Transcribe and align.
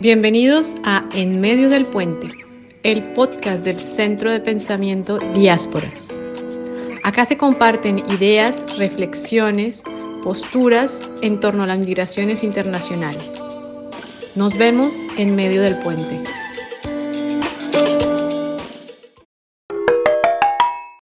Bienvenidos 0.00 0.76
a 0.82 1.06
En 1.12 1.42
Medio 1.42 1.68
del 1.68 1.84
Puente, 1.84 2.30
el 2.84 3.12
podcast 3.12 3.66
del 3.66 3.78
Centro 3.78 4.32
de 4.32 4.40
Pensamiento 4.40 5.18
Diásporas. 5.34 6.18
Acá 7.04 7.26
se 7.26 7.36
comparten 7.36 7.98
ideas, 8.08 8.64
reflexiones, 8.78 9.82
posturas 10.24 11.02
en 11.20 11.38
torno 11.38 11.64
a 11.64 11.66
las 11.66 11.80
migraciones 11.80 12.42
internacionales. 12.42 13.44
Nos 14.34 14.56
vemos 14.56 14.94
en 15.18 15.36
medio 15.36 15.60
del 15.60 15.78
puente. 15.80 16.24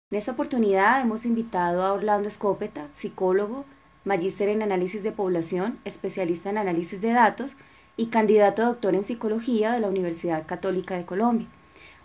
En 0.09 0.17
esta 0.17 0.31
oportunidad 0.31 1.01
hemos 1.01 1.25
invitado 1.25 1.83
a 1.83 1.95
Orlando 1.95 2.29
Escopeta, 2.29 2.87
psicólogo, 2.93 3.65
magíster 4.05 4.51
en 4.51 4.63
análisis 4.63 5.03
de 5.03 5.11
población, 5.11 5.81
especialista 5.85 6.51
en 6.51 6.59
análisis 6.59 7.01
de 7.01 7.11
datos 7.11 7.57
y 7.97 8.07
candidato 8.07 8.63
a 8.63 8.67
doctor 8.67 8.95
en 8.95 9.05
psicología 9.05 9.73
de 9.73 9.81
la 9.81 9.89
Universidad 9.89 10.47
Católica 10.47 10.97
de 10.97 11.05
Colombia, 11.05 11.47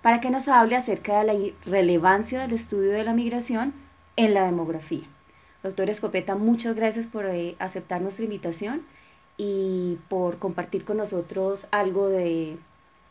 para 0.01 0.21
que 0.21 0.29
nos 0.29 0.47
hable 0.47 0.75
acerca 0.75 1.19
de 1.19 1.33
la 1.33 1.53
relevancia 1.65 2.41
del 2.41 2.53
estudio 2.53 2.91
de 2.91 3.03
la 3.03 3.13
migración 3.13 3.73
en 4.15 4.33
la 4.33 4.45
demografía. 4.45 5.03
Doctor 5.63 5.89
Escopeta, 5.89 6.35
muchas 6.35 6.75
gracias 6.75 7.07
por 7.07 7.25
eh, 7.25 7.55
aceptar 7.59 8.01
nuestra 8.01 8.23
invitación 8.23 8.83
y 9.37 9.97
por 10.07 10.37
compartir 10.37 10.85
con 10.85 10.97
nosotros 10.97 11.67
algo 11.71 12.07
de, 12.07 12.57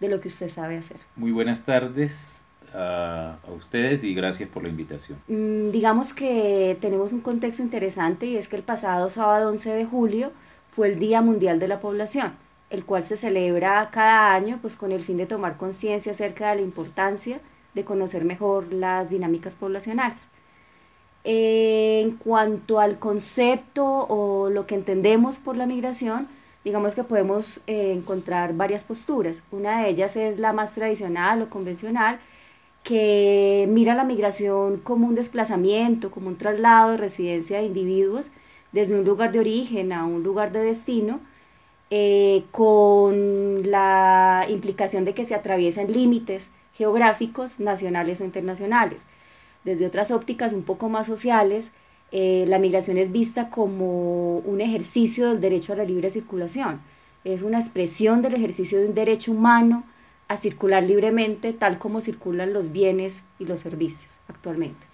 de 0.01 0.09
lo 0.09 0.21
que 0.21 0.29
usted 0.29 0.49
sabe 0.49 0.79
hacer. 0.79 0.99
Muy 1.17 1.33
buenas 1.33 1.65
tardes 1.65 2.43
a, 2.73 3.39
a, 3.47 3.53
ustedes 3.53 4.05
y 4.05 4.15
gracias 4.15 4.49
por 4.49 4.63
la 4.63 4.69
invitación. 4.71 5.19
Mm, 5.29 5.71
digamos 5.71 6.15
que 6.15 6.79
tenemos 6.81 7.13
un 7.13 7.21
contexto 7.21 7.63
interesante 7.63 8.27
y 8.27 8.37
es 8.37 8.49
que 8.49 8.57
el 8.57 8.63
pasado 8.63 9.11
sábado 9.11 9.51
11 9.51 9.71
de 9.71 9.85
julio 9.85 10.33
fue 10.71 10.89
el 10.89 10.99
Día 10.99 11.21
Mundial 11.21 11.59
de 11.59 11.69
la 11.69 11.81
Población 11.81 12.33
el 12.71 12.85
cual 12.85 13.03
se 13.05 13.17
celebra 13.17 13.89
cada 13.91 14.35
año 14.35 14.59
pues 14.61 14.77
con 14.77 14.93
el 14.93 15.03
fin 15.03 15.17
de 15.17 15.27
tomar 15.27 15.57
conciencia 15.57 16.13
acerca 16.13 16.51
de 16.51 16.57
la 16.57 16.63
importancia 16.63 17.41
de 17.75 17.85
conocer 17.85 18.25
mejor 18.25 18.73
las 18.73 19.11
dinámicas 19.11 19.55
poblacionales. 19.57 20.21
en 21.25 22.13
cuanto 22.17 22.81
al 22.81 22.99
concepto 22.99 23.85
o 23.85 24.51
lo 24.51 24.67
que 24.67 24.75
entendemos 24.77 25.39
por 25.39 25.57
la 25.57 25.67
migración, 25.67 26.29
digamos 26.65 26.95
que 26.95 27.05
podemos 27.05 27.61
eh, 27.67 27.93
encontrar 27.93 28.55
varias 28.55 28.85
posturas. 28.85 29.43
Una 29.51 29.83
de 29.83 29.91
ellas 29.91 30.17
es 30.17 30.39
la 30.39 30.53
más 30.53 30.75
tradicional 30.75 31.43
o 31.43 31.51
convencional, 31.51 32.19
que 32.83 33.67
mira 33.69 33.95
la 33.95 34.05
migración 34.05 34.79
como 34.79 35.07
un 35.07 35.15
desplazamiento, 35.15 36.11
como 36.11 36.29
un 36.29 36.39
traslado 36.39 36.93
de 36.93 36.97
residencia 36.99 37.59
de 37.59 37.65
individuos 37.67 38.31
desde 38.73 38.99
un 38.99 39.05
lugar 39.05 39.33
de 39.33 39.41
origen 39.41 39.93
a 39.93 40.05
un 40.07 40.23
lugar 40.23 40.53
de 40.53 40.63
destino, 40.63 41.21
eh, 41.91 42.45
con 42.51 43.71
la 43.71 44.47
implicación 44.49 45.05
de 45.05 45.15
que 45.15 45.25
se 45.25 45.35
atraviesan 45.35 45.93
límites 45.93 46.49
geográficos 46.75 47.59
nacionales 47.59 48.21
o 48.21 48.25
internacionales. 48.25 49.03
Desde 49.65 49.87
otras 49.87 50.11
ópticas 50.11 50.53
un 50.53 50.63
poco 50.63 50.89
más 50.89 51.07
sociales, 51.07 51.71
eh, 52.13 52.45
la 52.47 52.59
migración 52.59 52.97
es 52.97 53.13
vista 53.13 53.51
como 53.51 54.39
un 54.39 54.61
ejercicio 54.61 55.29
del 55.29 55.41
derecho 55.41 55.73
a 55.73 55.77
la 55.77 55.85
libre 55.85 56.11
circulación. 56.11 56.81
Es 57.25 57.43
una 57.43 57.59
expresión 57.59 58.23
del 58.23 58.35
ejercicio 58.35 58.79
de 58.79 58.87
un 58.87 58.95
derecho 58.95 59.33
humano 59.33 59.85
a 60.29 60.37
circular 60.37 60.83
libremente 60.83 61.53
tal 61.53 61.79
como 61.79 62.01
circulan 62.01 62.53
los 62.53 62.71
bienes 62.71 63.23
y 63.39 63.47
los 63.47 63.61
servicios 63.61 64.17
actualmente. 64.29 64.87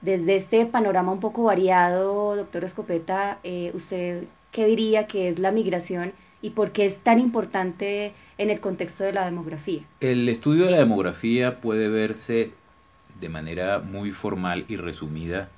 Desde 0.00 0.36
este 0.36 0.66
panorama 0.66 1.12
un 1.12 1.20
poco 1.20 1.44
variado, 1.44 2.36
doctor 2.36 2.64
Escopeta, 2.64 3.38
eh, 3.42 3.72
¿usted 3.74 4.24
qué 4.52 4.66
diría 4.66 5.06
que 5.06 5.28
es 5.28 5.38
la 5.38 5.50
migración 5.50 6.12
y 6.46 6.50
por 6.50 6.70
qué 6.70 6.86
es 6.86 6.98
tan 6.98 7.18
importante 7.18 8.14
en 8.38 8.50
el 8.50 8.60
contexto 8.60 9.02
de 9.02 9.12
la 9.12 9.24
demografía. 9.24 9.82
El 9.98 10.28
estudio 10.28 10.66
de 10.66 10.70
la 10.70 10.78
demografía 10.78 11.60
puede 11.60 11.88
verse 11.88 12.52
de 13.20 13.28
manera 13.28 13.80
muy 13.80 14.12
formal 14.12 14.64
y 14.68 14.76
resumida 14.76 15.48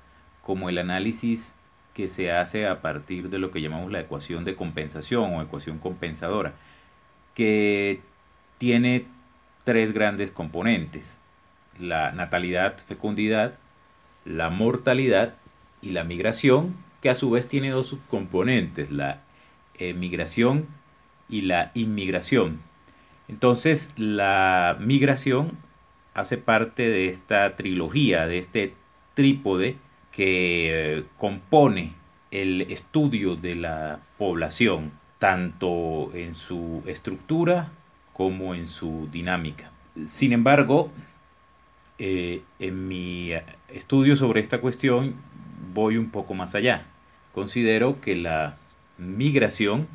como 0.40 0.70
el 0.70 0.78
análisis 0.78 1.52
que 1.92 2.08
se 2.08 2.32
hace 2.32 2.66
a 2.66 2.80
partir 2.80 3.28
de 3.28 3.38
lo 3.38 3.50
que 3.50 3.60
llamamos 3.60 3.92
la 3.92 4.00
ecuación 4.00 4.44
de 4.46 4.56
compensación 4.56 5.34
o 5.34 5.42
ecuación 5.42 5.76
compensadora, 5.76 6.54
que 7.34 8.00
tiene 8.56 9.04
tres 9.64 9.92
grandes 9.92 10.30
componentes, 10.30 11.18
la 11.78 12.12
natalidad, 12.12 12.78
fecundidad, 12.78 13.58
la 14.24 14.48
mortalidad 14.48 15.34
y 15.82 15.90
la 15.90 16.04
migración, 16.04 16.76
que 17.02 17.10
a 17.10 17.14
su 17.14 17.28
vez 17.28 17.46
tiene 17.46 17.68
dos 17.68 17.88
subcomponentes, 17.88 18.90
la 18.90 19.20
migración 19.94 20.77
y 21.28 21.42
la 21.42 21.70
inmigración. 21.74 22.60
Entonces, 23.28 23.92
la 23.96 24.76
migración 24.80 25.58
hace 26.14 26.38
parte 26.38 26.88
de 26.88 27.08
esta 27.08 27.56
trilogía, 27.56 28.26
de 28.26 28.38
este 28.38 28.74
trípode 29.14 29.76
que 30.10 30.98
eh, 30.98 31.04
compone 31.18 31.94
el 32.30 32.62
estudio 32.62 33.36
de 33.36 33.54
la 33.54 34.00
población, 34.16 34.92
tanto 35.18 36.10
en 36.14 36.34
su 36.34 36.82
estructura 36.86 37.70
como 38.12 38.54
en 38.54 38.68
su 38.68 39.08
dinámica. 39.10 39.70
Sin 40.06 40.32
embargo, 40.32 40.90
eh, 41.98 42.42
en 42.58 42.88
mi 42.88 43.32
estudio 43.68 44.16
sobre 44.16 44.40
esta 44.40 44.60
cuestión 44.60 45.14
voy 45.74 45.96
un 45.96 46.10
poco 46.10 46.34
más 46.34 46.54
allá. 46.54 46.86
Considero 47.32 48.00
que 48.00 48.16
la 48.16 48.56
migración 48.98 49.88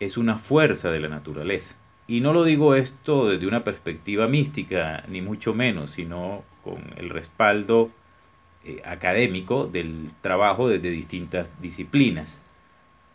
es 0.00 0.16
una 0.16 0.38
fuerza 0.38 0.90
de 0.90 1.00
la 1.00 1.08
naturaleza. 1.08 1.76
Y 2.08 2.20
no 2.20 2.32
lo 2.32 2.42
digo 2.42 2.74
esto 2.74 3.28
desde 3.28 3.46
una 3.46 3.62
perspectiva 3.62 4.26
mística, 4.26 5.04
ni 5.08 5.22
mucho 5.22 5.54
menos, 5.54 5.90
sino 5.90 6.42
con 6.64 6.82
el 6.96 7.10
respaldo 7.10 7.90
eh, 8.64 8.82
académico 8.84 9.66
del 9.66 10.10
trabajo 10.20 10.68
desde 10.68 10.90
distintas 10.90 11.50
disciplinas, 11.60 12.40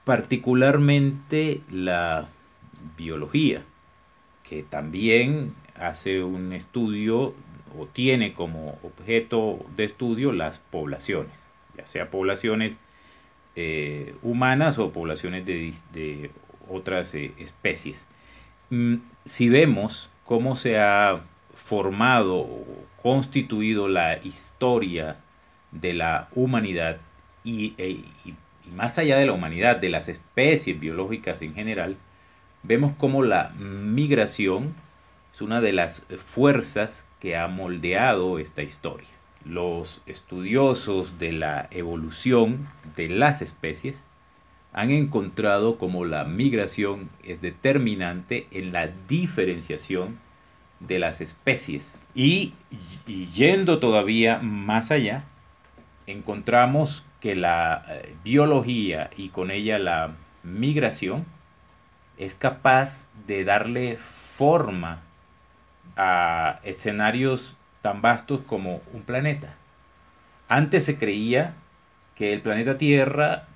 particularmente 0.06 1.62
la 1.70 2.30
biología, 2.98 3.64
que 4.48 4.64
también 4.64 5.54
hace 5.76 6.24
un 6.24 6.54
estudio 6.54 7.34
o 7.78 7.88
tiene 7.88 8.34
como 8.34 8.80
objeto 8.84 9.66
de 9.76 9.84
estudio 9.84 10.32
las 10.32 10.60
poblaciones, 10.60 11.54
ya 11.76 11.86
sea 11.86 12.10
poblaciones 12.10 12.78
eh, 13.56 14.16
humanas 14.22 14.80
o 14.80 14.92
poblaciones 14.92 15.46
de, 15.46 15.74
otras 16.70 17.14
eh, 17.16 17.34
especies. 17.38 18.08
Mm, 18.70 18.96
si 19.26 19.50
vemos 19.50 20.10
cómo 20.26 20.56
se 20.56 20.80
ha 20.80 21.22
formado 21.54 22.38
o 22.38 22.66
constituido 23.02 23.88
la 23.88 24.18
historia 24.24 25.18
de 25.72 25.94
la 25.94 26.30
humanidad 26.36 26.98
y, 27.44 27.74
e, 27.78 27.90
y, 28.26 28.36
más 28.76 28.98
allá 28.98 29.18
de 29.18 29.28
la 29.28 29.34
humanidad, 29.34 29.78
de 29.78 29.90
las 29.90 30.08
especies 30.10 30.80
biológicas 30.80 31.42
en 31.44 31.54
general, 31.54 31.98
vemos 32.64 32.94
cómo 32.98 33.22
la 33.22 33.50
migración 33.60 34.74
es 35.34 35.42
una 35.42 35.62
de 35.62 35.74
las 35.74 36.08
fuerzas 36.18 37.06
que 37.20 37.38
ha 37.38 37.48
moldeado 37.48 38.40
esta 38.40 38.64
historia 38.64 39.10
los 39.46 40.02
estudiosos 40.08 41.20
de 41.20 41.32
la 41.32 41.68
evolución 41.72 42.68
de 42.96 43.08
las 43.08 43.42
especies 43.42 44.02
han 44.76 44.92
encontrado 44.92 45.78
como 45.78 46.04
la 46.04 46.26
migración 46.26 47.10
es 47.24 47.40
determinante 47.40 48.46
en 48.52 48.74
la 48.74 48.90
diferenciación 49.08 50.20
de 50.82 51.00
las 51.00 51.22
especies. 51.22 51.98
Y, 52.14 52.54
yendo 53.34 53.80
todavía 53.80 54.40
más 54.40 54.92
allá, 54.92 55.24
encontramos 56.08 57.06
que 57.22 57.36
la 57.36 57.86
eh, 57.88 58.16
biología 58.26 59.10
y 59.16 59.30
con 59.30 59.50
ella 59.50 59.80
la 59.80 60.12
migración 60.44 61.26
es 62.18 62.36
capaz 62.36 63.06
de 63.28 63.46
darle 63.46 63.96
forma 63.96 65.00
a 65.96 66.60
escenarios 66.66 67.56
tan 67.82 68.02
vastos 68.02 68.42
como 68.46 68.82
un 68.92 69.04
planeta. 69.04 69.56
Antes 70.50 70.84
se 70.84 70.98
creía 70.98 71.54
que 72.16 72.34
el 72.34 72.42
planeta 72.42 72.78
Tierra 72.78 73.48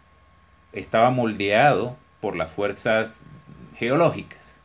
estaba 0.73 1.09
moldeado 1.09 1.97
por 2.21 2.35
las 2.35 2.51
fuerzas 2.51 3.23
geológicas. 3.77 4.59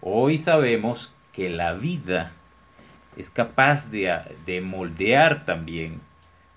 Hoy 0.00 0.38
sabemos 0.38 1.12
que 1.32 1.50
la 1.50 1.74
vida 1.74 2.32
es 3.16 3.30
capaz 3.30 3.90
de, 3.90 4.18
de, 4.44 4.60
moldear 4.60 5.44
también 5.44 6.00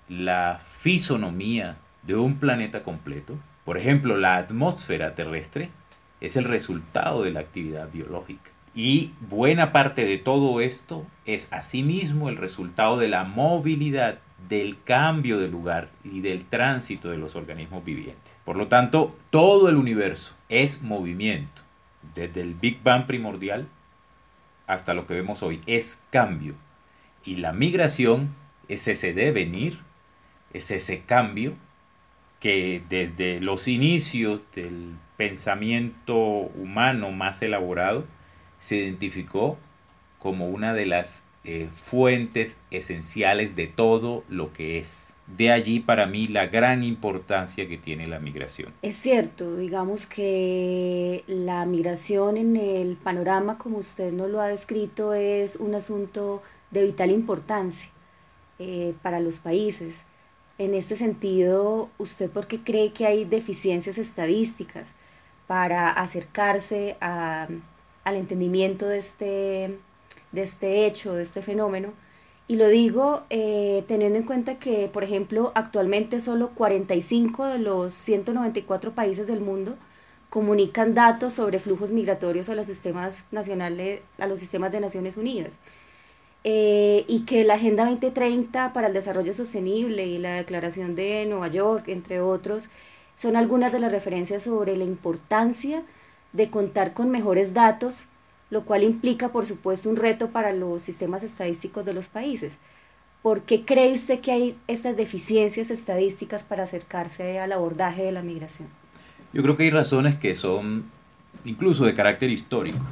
la 0.08 0.60
fisonomía 0.64 1.76
de 2.02 2.16
un 2.16 2.38
planeta 2.38 2.82
completo. 2.82 3.38
Por 3.64 3.78
ejemplo, 3.78 4.16
la 4.16 4.36
atmósfera 4.36 5.14
terrestre 5.14 5.70
es 6.20 6.36
el 6.36 6.44
resultado 6.44 7.22
de 7.22 7.30
la 7.30 7.40
actividad 7.40 7.90
biológica. 7.90 8.50
Y 8.74 9.12
buena 9.20 9.72
parte 9.72 10.04
de 10.04 10.18
todo 10.18 10.60
esto 10.60 11.04
es 11.26 11.52
asimismo 11.52 12.28
el 12.28 12.36
resultado 12.36 12.98
de 12.98 13.08
la 13.08 13.24
movilidad, 13.24 14.18
del 14.48 14.82
cambio 14.82 15.38
de 15.38 15.48
lugar 15.48 15.90
y 16.04 16.20
del 16.20 16.44
tránsito 16.44 17.10
de 17.10 17.18
los 17.18 17.36
organismos 17.36 17.84
vivientes. 17.84 18.40
Por 18.44 18.56
lo 18.56 18.68
tanto, 18.68 19.16
todo 19.30 19.68
el 19.68 19.76
universo 19.76 20.34
es 20.48 20.82
movimiento. 20.82 21.62
desde 22.14 22.40
el 22.40 22.54
Big 22.54 22.82
Bang 22.82 23.06
primordial 23.06 23.68
hasta 24.70 24.94
lo 24.94 25.06
que 25.06 25.14
vemos 25.14 25.42
hoy, 25.42 25.60
es 25.66 26.00
cambio. 26.10 26.54
Y 27.24 27.36
la 27.36 27.52
migración 27.52 28.34
es 28.68 28.86
ese 28.86 29.12
devenir, 29.12 29.80
es 30.52 30.70
ese 30.70 31.02
cambio 31.02 31.54
que 32.38 32.82
desde 32.88 33.40
los 33.40 33.66
inicios 33.68 34.40
del 34.54 34.94
pensamiento 35.16 36.16
humano 36.16 37.10
más 37.10 37.42
elaborado 37.42 38.06
se 38.58 38.76
identificó 38.76 39.58
como 40.18 40.48
una 40.48 40.72
de 40.72 40.86
las 40.86 41.24
eh, 41.44 41.68
fuentes 41.72 42.58
esenciales 42.70 43.56
de 43.56 43.66
todo 43.66 44.24
lo 44.28 44.52
que 44.52 44.78
es. 44.78 45.14
De 45.26 45.52
allí 45.52 45.80
para 45.80 46.06
mí 46.06 46.26
la 46.26 46.46
gran 46.48 46.82
importancia 46.82 47.68
que 47.68 47.78
tiene 47.78 48.06
la 48.06 48.18
migración. 48.18 48.74
Es 48.82 48.96
cierto, 48.96 49.56
digamos 49.56 50.06
que 50.06 51.24
la 51.26 51.64
migración 51.66 52.36
en 52.36 52.56
el 52.56 52.96
panorama 52.96 53.56
como 53.56 53.78
usted 53.78 54.12
nos 54.12 54.28
lo 54.28 54.40
ha 54.40 54.48
descrito 54.48 55.14
es 55.14 55.56
un 55.56 55.74
asunto 55.74 56.42
de 56.70 56.84
vital 56.84 57.10
importancia 57.10 57.88
eh, 58.58 58.92
para 59.02 59.20
los 59.20 59.38
países. 59.38 59.96
En 60.58 60.74
este 60.74 60.94
sentido, 60.94 61.88
¿usted 61.96 62.28
por 62.28 62.48
qué 62.48 62.62
cree 62.62 62.92
que 62.92 63.06
hay 63.06 63.24
deficiencias 63.24 63.96
estadísticas 63.96 64.88
para 65.46 65.90
acercarse 65.90 66.96
al 67.00 68.16
entendimiento 68.16 68.86
de 68.86 68.98
este, 68.98 69.78
de 70.32 70.42
este 70.42 70.86
hecho, 70.86 71.14
de 71.14 71.22
este 71.22 71.42
fenómeno? 71.42 71.92
Y 72.48 72.56
lo 72.56 72.68
digo 72.68 73.22
eh, 73.30 73.84
teniendo 73.86 74.18
en 74.18 74.24
cuenta 74.24 74.58
que, 74.58 74.88
por 74.92 75.04
ejemplo, 75.04 75.52
actualmente 75.54 76.18
solo 76.18 76.50
45 76.50 77.46
de 77.46 77.58
los 77.60 77.92
194 77.92 78.92
países 78.92 79.26
del 79.28 79.40
mundo 79.40 79.76
comunican 80.30 80.94
datos 80.94 81.34
sobre 81.34 81.58
flujos 81.58 81.90
migratorios 81.92 82.48
a 82.48 82.54
los 82.54 82.66
sistemas 82.66 83.24
nacionales, 83.30 84.00
a 84.18 84.26
los 84.26 84.40
sistemas 84.40 84.72
de 84.72 84.80
Naciones 84.80 85.16
Unidas. 85.16 85.52
Eh, 86.42 87.04
y 87.06 87.26
que 87.26 87.44
la 87.44 87.54
Agenda 87.54 87.84
2030 87.84 88.72
para 88.72 88.86
el 88.86 88.94
Desarrollo 88.94 89.34
Sostenible 89.34 90.06
y 90.06 90.18
la 90.18 90.36
Declaración 90.36 90.94
de 90.94 91.26
Nueva 91.26 91.48
York, 91.48 91.88
entre 91.88 92.20
otros, 92.20 92.68
son 93.14 93.36
algunas 93.36 93.72
de 93.72 93.78
las 93.80 93.92
referencias 93.92 94.44
sobre 94.44 94.76
la 94.76 94.84
importancia 94.84 95.82
de 96.32 96.48
contar 96.48 96.94
con 96.94 97.10
mejores 97.10 97.52
datos 97.52 98.06
lo 98.50 98.64
cual 98.64 98.82
implica, 98.82 99.30
por 99.30 99.46
supuesto, 99.46 99.88
un 99.88 99.96
reto 99.96 100.30
para 100.30 100.52
los 100.52 100.82
sistemas 100.82 101.22
estadísticos 101.22 101.84
de 101.84 101.94
los 101.94 102.08
países. 102.08 102.52
¿Por 103.22 103.42
qué 103.42 103.64
cree 103.64 103.92
usted 103.92 104.20
que 104.20 104.32
hay 104.32 104.58
estas 104.66 104.96
deficiencias 104.96 105.70
estadísticas 105.70 106.42
para 106.42 106.64
acercarse 106.64 107.38
al 107.38 107.52
abordaje 107.52 108.02
de 108.02 108.12
la 108.12 108.22
migración? 108.22 108.68
Yo 109.32 109.42
creo 109.42 109.56
que 109.56 109.64
hay 109.64 109.70
razones 109.70 110.16
que 110.16 110.34
son 110.34 110.90
incluso 111.44 111.84
de 111.84 111.94
carácter 111.94 112.30
histórico. 112.30 112.84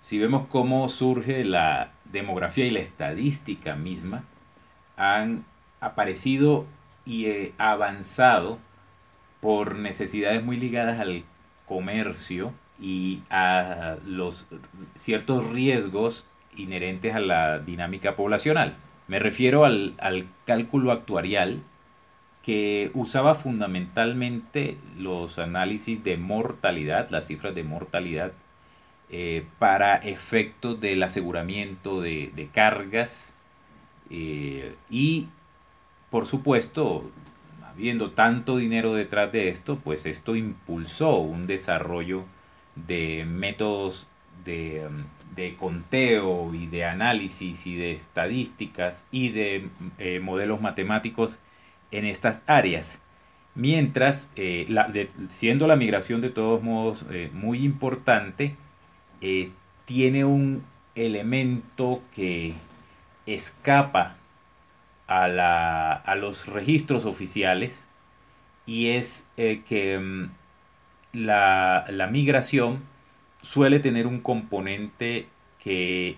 Si 0.00 0.18
vemos 0.18 0.46
cómo 0.48 0.88
surge 0.88 1.44
la 1.44 1.90
demografía 2.10 2.64
y 2.64 2.70
la 2.70 2.80
estadística 2.80 3.74
misma, 3.74 4.24
han 4.96 5.44
aparecido 5.80 6.66
y 7.04 7.26
eh, 7.26 7.52
avanzado 7.58 8.58
por 9.40 9.76
necesidades 9.76 10.42
muy 10.42 10.56
ligadas 10.56 11.00
al 11.00 11.24
comercio, 11.66 12.52
y 12.80 13.22
a 13.30 13.96
los 14.06 14.46
ciertos 14.94 15.50
riesgos 15.50 16.26
inherentes 16.56 17.14
a 17.14 17.20
la 17.20 17.58
dinámica 17.58 18.16
poblacional. 18.16 18.76
Me 19.06 19.18
refiero 19.18 19.64
al, 19.64 19.94
cálculo 20.44 20.92
actuarial 20.92 21.62
que 22.42 22.90
usaba 22.94 23.34
fundamentalmente 23.34 24.76
los 24.96 25.38
análisis 25.38 26.02
de 26.04 26.16
mortalidad, 26.16 27.10
las 27.10 27.26
cifras 27.26 27.54
de 27.54 27.64
mortalidad, 27.64 28.32
eh, 29.10 29.46
para 29.58 29.96
efectos 29.96 30.80
del 30.80 31.02
aseguramiento 31.02 32.00
de, 32.02 32.50
cargas 32.52 33.32
eh, 34.10 34.74
y, 34.90 35.28
por 36.10 36.26
supuesto, 36.26 37.10
habiendo 37.66 38.10
tanto 38.10 38.58
dinero 38.58 38.94
detrás 38.94 39.32
de 39.32 39.48
esto, 39.48 39.78
pues 39.78 40.04
esto 40.04 40.36
impulsó 40.36 41.16
un 41.16 41.46
desarrollo 41.46 42.24
de 42.86 43.24
métodos 43.26 44.06
de, 44.44 45.56
conteo 45.58 46.52
y 46.54 46.66
de 46.66 46.84
análisis 46.84 47.66
y 47.66 47.76
de 47.76 47.92
estadísticas 47.92 49.04
y 49.10 49.30
de 49.30 49.68
eh, 49.98 50.20
modelos 50.20 50.60
matemáticos 50.60 51.38
en 51.90 52.04
estas 52.04 52.40
áreas. 52.46 53.00
Mientras, 53.54 54.28
eh, 54.36 55.08
siendo 55.30 55.66
la 55.66 55.76
migración 55.76 56.20
de 56.20 56.30
todos 56.30 56.62
modos 56.62 57.04
eh, 57.10 57.30
muy 57.32 57.64
importante, 57.64 58.56
tiene 59.84 60.24
un 60.24 60.64
elemento 60.94 62.02
que 62.14 62.54
escapa 63.26 64.16
a, 65.08 65.92
a 65.92 66.14
los 66.14 66.46
registros 66.46 67.04
oficiales 67.04 67.88
y 68.64 68.88
es 68.90 69.26
que 69.36 70.28
mm, 71.22 71.26
la, 71.26 72.08
migración 72.10 72.82
suele 73.42 73.80
tener 73.80 74.06
un 74.06 74.20
componente 74.20 75.26
que 75.62 76.16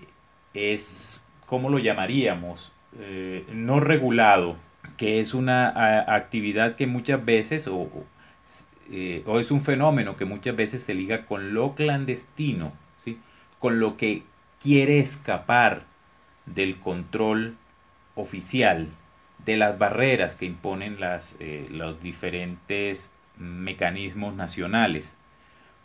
es, 0.53 1.23
¿cómo 1.45 1.69
lo 1.69 1.79
llamaríamos? 1.79 2.71
Eh, 2.99 3.45
no 3.53 3.79
regulado, 3.79 4.57
que 4.97 5.19
es 5.19 5.33
una 5.33 6.13
actividad 6.13 6.75
que 6.75 6.87
muchas 6.87 7.23
veces, 7.23 7.69
eh, 8.91 9.23
o, 9.25 9.39
es 9.39 9.51
un 9.51 9.61
fenómeno 9.61 10.15
que 10.15 10.25
muchas 10.25 10.55
veces 10.55 10.83
se 10.83 10.93
liga 10.93 11.25
con 11.25 11.53
lo 11.53 11.75
clandestino, 11.75 12.73
¿sí? 12.97 13.19
con 13.59 13.79
lo 13.79 13.97
que 13.97 14.23
quiere 14.61 14.99
escapar 14.99 15.83
del 16.45 16.79
control 16.79 17.57
oficial, 18.15 18.89
de 19.45 19.57
las 19.57 19.77
barreras 19.77 20.35
que 20.35 20.45
imponen 20.45 20.99
las, 20.99 21.35
eh, 21.39 21.67
los 21.71 22.01
diferentes 22.01 23.09
mecanismos 23.41 24.35
nacionales. 24.35 25.17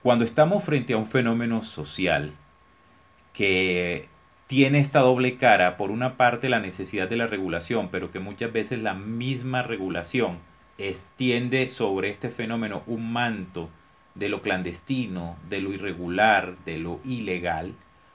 Cuando 0.03 0.25
estamos 0.25 0.63
frente 0.63 0.93
a 0.93 0.99
un 0.99 1.07
fenómeno 1.07 1.63
social 1.63 2.33
que 3.33 4.09
tiene 4.47 4.79
esta 4.79 5.01
doble 5.01 5.37
cara, 5.37 5.77
por 5.77 5.91
una 5.91 6.17
parte 6.17 6.49
la 6.49 6.61
necesidad 6.61 7.09
de 7.09 7.17
la 7.17 7.27
regulación, 7.27 7.89
pero 7.91 8.11
que 8.11 8.21
muchas 8.21 8.53
veces 8.53 8.81
la 8.81 8.95
misma 8.95 9.63
regulación 9.63 10.39
extiende 10.79 11.69
sobre 11.69 12.11
este 12.11 12.31
fenómeno 12.31 12.83
un 12.87 13.13
manto 13.13 13.71
de 14.15 14.29
lo 14.29 14.43
clandestino, 14.43 15.37
de 15.49 15.61
lo 15.61 15.73
irregular, 15.73 16.57
de 16.65 16.79
lo 16.79 17.01
ilegal, 17.05 17.75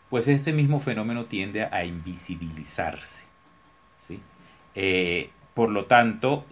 pues 0.10 0.28
este 0.28 0.54
mismo 0.54 0.80
fenómeno 0.80 1.26
tiende 1.26 1.64
a 1.64 1.86
invisibilizarse. 1.86 3.26
¿sí? 4.00 4.20
Eh, 4.76 5.30
por 5.54 5.70
lo 5.70 5.86
tanto, 5.86 6.46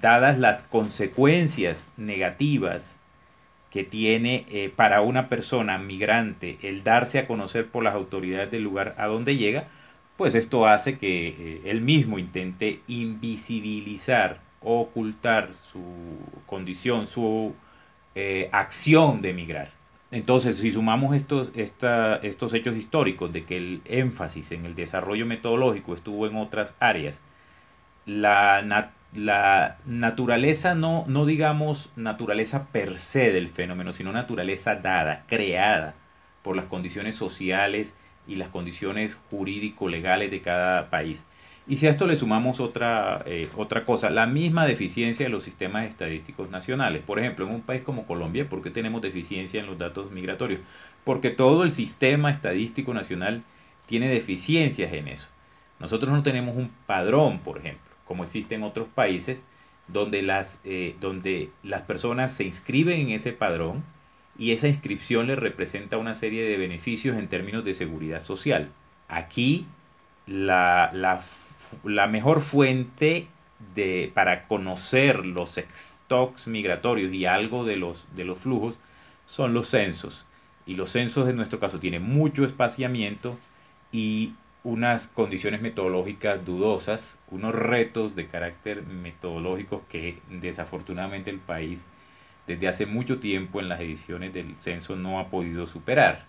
dadas 0.00 0.38
las 0.38 0.62
consecuencias 0.62 1.90
negativas 1.96 2.98
que 3.70 3.84
tiene 3.84 4.46
eh, 4.50 4.72
para 4.74 5.00
una 5.00 5.28
persona 5.28 5.78
migrante 5.78 6.58
el 6.62 6.82
darse 6.82 7.18
a 7.18 7.26
conocer 7.26 7.68
por 7.68 7.84
las 7.84 7.94
autoridades 7.94 8.50
del 8.50 8.62
lugar 8.62 8.94
a 8.98 9.06
donde 9.06 9.36
llega, 9.36 9.68
pues 10.16 10.34
esto 10.34 10.66
hace 10.66 10.98
que 10.98 11.28
eh, 11.28 11.62
él 11.64 11.80
mismo 11.80 12.18
intente 12.18 12.80
invisibilizar, 12.88 14.40
ocultar 14.60 15.54
su 15.54 15.82
condición, 16.46 17.06
su 17.06 17.54
eh, 18.14 18.48
acción 18.52 19.22
de 19.22 19.32
migrar. 19.32 19.70
Entonces, 20.10 20.58
si 20.58 20.72
sumamos 20.72 21.14
estos, 21.14 21.52
estos 21.54 22.52
hechos 22.52 22.76
históricos 22.76 23.32
de 23.32 23.44
que 23.44 23.56
el 23.56 23.80
énfasis 23.84 24.50
en 24.50 24.66
el 24.66 24.74
desarrollo 24.74 25.24
metodológico 25.24 25.94
estuvo 25.94 26.26
en 26.26 26.36
otras 26.36 26.74
áreas, 26.80 27.22
la, 28.06 28.90
la 29.14 29.78
naturaleza, 29.86 30.74
no, 30.74 31.04
no 31.08 31.26
digamos 31.26 31.90
naturaleza 31.96 32.68
per 32.68 32.98
se 32.98 33.32
del 33.32 33.48
fenómeno, 33.48 33.92
sino 33.92 34.12
naturaleza 34.12 34.76
dada, 34.76 35.24
creada 35.26 35.94
por 36.42 36.56
las 36.56 36.66
condiciones 36.66 37.16
sociales 37.16 37.94
y 38.26 38.36
las 38.36 38.48
condiciones 38.48 39.16
jurídico-legales 39.30 40.30
de 40.30 40.40
cada 40.40 40.90
país. 40.90 41.26
Y 41.66 41.76
si 41.76 41.86
a 41.86 41.90
esto 41.90 42.06
le 42.06 42.16
sumamos 42.16 42.60
otra, 42.60 43.22
eh, 43.26 43.48
otra 43.56 43.84
cosa, 43.84 44.10
la 44.10 44.26
misma 44.26 44.66
deficiencia 44.66 45.26
de 45.26 45.30
los 45.30 45.44
sistemas 45.44 45.86
estadísticos 45.86 46.50
nacionales. 46.50 47.02
Por 47.02 47.18
ejemplo, 47.18 47.46
en 47.46 47.54
un 47.54 47.60
país 47.62 47.82
como 47.82 48.06
Colombia, 48.06 48.48
¿por 48.48 48.62
qué 48.62 48.70
tenemos 48.70 49.02
deficiencia 49.02 49.60
en 49.60 49.66
los 49.66 49.78
datos 49.78 50.10
migratorios? 50.10 50.60
Porque 51.04 51.30
todo 51.30 51.64
el 51.64 51.72
sistema 51.72 52.30
estadístico 52.30 52.94
nacional 52.94 53.42
tiene 53.86 54.08
deficiencias 54.08 54.92
en 54.92 55.08
eso. 55.08 55.28
Nosotros 55.78 56.12
no 56.12 56.22
tenemos 56.22 56.56
un 56.56 56.70
padrón, 56.86 57.40
por 57.40 57.58
ejemplo 57.58 57.89
como 58.10 58.24
existe 58.24 58.56
en 58.56 58.64
otros 58.64 58.88
países, 58.92 59.44
donde 59.86 60.22
las, 60.22 60.60
eh, 60.64 60.96
donde 61.00 61.50
las 61.62 61.82
personas 61.82 62.32
se 62.32 62.42
inscriben 62.42 62.98
en 62.98 63.10
ese 63.10 63.32
padrón 63.32 63.84
y 64.36 64.50
esa 64.50 64.66
inscripción 64.66 65.28
les 65.28 65.38
representa 65.38 65.96
una 65.96 66.16
serie 66.16 66.42
de 66.42 66.56
beneficios 66.56 67.16
en 67.16 67.28
términos 67.28 67.64
de 67.64 67.72
seguridad 67.72 68.18
social. 68.18 68.70
Aquí 69.06 69.68
la, 70.26 70.90
la, 71.84 72.06
mejor 72.08 72.40
fuente 72.40 73.28
de, 73.76 74.10
para 74.12 74.48
conocer 74.48 75.24
los 75.24 75.60
stocks 75.72 76.48
migratorios 76.48 77.12
y 77.14 77.26
algo 77.26 77.64
de 77.64 77.76
los, 77.76 78.08
de 78.16 78.24
los 78.24 78.40
flujos 78.40 78.80
son 79.26 79.54
los 79.54 79.68
censos. 79.68 80.26
Y 80.66 80.74
los 80.74 80.90
censos 80.90 81.28
en 81.28 81.36
nuestro 81.36 81.60
caso 81.60 81.78
tienen 81.78 82.02
mucho 82.02 82.44
espaciamiento 82.44 83.38
y 83.92 84.32
unas 84.62 85.06
condiciones 85.06 85.62
metodológicas 85.62 86.44
dudosas, 86.44 87.18
unos 87.30 87.54
retos 87.54 88.14
de 88.14 88.26
carácter 88.26 88.82
metodológico 88.82 89.82
que 89.88 90.18
desafortunadamente 90.28 91.30
el 91.30 91.38
país 91.38 91.86
desde 92.46 92.68
hace 92.68 92.86
mucho 92.86 93.18
tiempo 93.18 93.60
en 93.60 93.68
las 93.68 93.80
ediciones 93.80 94.34
del 94.34 94.56
censo 94.56 94.96
no 94.96 95.20
ha 95.20 95.28
podido 95.28 95.66
superar. 95.66 96.26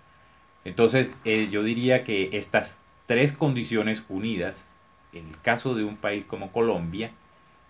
Entonces, 0.63 1.17
eh, 1.25 1.49
yo 1.51 1.63
diría 1.63 2.03
que 2.03 2.29
estas 2.33 2.79
tres 3.05 3.31
condiciones 3.31 4.05
unidas, 4.07 4.67
en 5.13 5.27
el 5.27 5.41
caso 5.41 5.75
de 5.75 5.83
un 5.83 5.97
país 5.97 6.23
como 6.25 6.51
Colombia, 6.51 7.11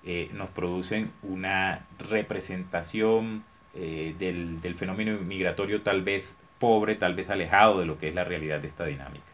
eh, 0.04 0.30
nos 0.34 0.50
producen 0.50 1.12
una 1.24 1.86
representación 1.98 3.44
eh, 3.74 4.16
del, 4.20 4.60
del 4.62 4.76
fenómeno 4.76 5.18
migratorio 5.20 5.82
tal 5.82 6.02
vez 6.02 6.38
pobre, 6.60 6.96
tal 6.96 7.16
vez 7.16 7.30
alejado 7.30 7.80
de 7.80 7.86
lo 7.86 7.98
que 7.98 8.10
es 8.10 8.16
la 8.16 8.24
realidad 8.24 8.60
de 8.60 8.68
esta 8.68 8.86
dinámica. 8.86 9.31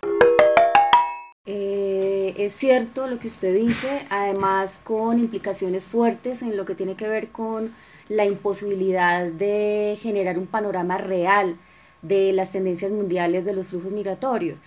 Es 1.48 2.54
cierto 2.54 3.08
lo 3.08 3.20
que 3.20 3.28
usted 3.28 3.56
dice, 3.56 4.06
además 4.10 4.80
con 4.84 5.20
implicaciones 5.20 5.86
fuertes 5.86 6.42
en 6.42 6.58
lo 6.58 6.66
que 6.66 6.76
tiene 6.76 6.96
que 6.96 7.08
ver 7.08 7.30
con 7.30 7.74
la 8.10 8.26
imposibilidad 8.26 9.28
de 9.28 9.98
generar 10.02 10.38
un 10.38 10.48
panorama 10.48 10.98
real 10.98 11.56
de 12.02 12.34
las 12.34 12.52
tendencias 12.52 12.92
mundiales 12.92 13.46
de 13.46 13.54
los 13.54 13.68
flujos 13.68 13.92
migratorios. 13.92 14.60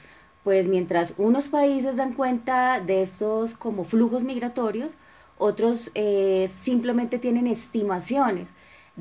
Pues 0.45 0.69
mientras 0.69 1.15
unos 1.19 1.49
países 1.49 1.97
dan 1.97 2.15
cuenta 2.15 2.81
de 2.81 3.03
estos 3.03 3.55
como 3.55 3.85
flujos 3.85 4.25
migratorios, 4.25 4.95
otros 5.39 5.91
eh, 5.95 6.47
simplemente 6.49 7.19
tienen 7.19 7.47
estimaciones 7.47 8.49